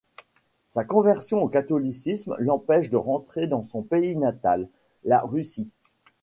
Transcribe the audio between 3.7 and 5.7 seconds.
pays natal, la Russie.